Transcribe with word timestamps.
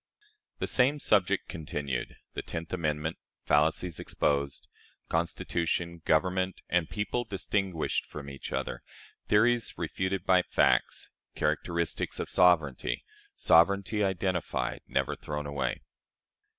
The 0.57 0.65
same 0.65 0.97
Subject 0.97 1.47
continued. 1.47 2.15
The 2.33 2.41
Tenth 2.41 2.73
Amendment. 2.73 3.17
Fallacies 3.45 3.99
exposed. 3.99 4.67
"Constitution," 5.09 6.01
"Government," 6.05 6.63
and 6.69 6.89
"People" 6.89 7.23
distinguished 7.23 8.07
from 8.07 8.27
each 8.27 8.51
other. 8.51 8.81
Theories 9.27 9.75
refuted 9.77 10.25
by 10.25 10.41
Facts. 10.41 11.11
Characteristics 11.35 12.19
of 12.19 12.31
Sovereignty. 12.31 13.05
Sovereignty 13.35 14.03
identified. 14.03 14.81
Never 14.87 15.13
thrown 15.13 15.45
away. 15.45 15.81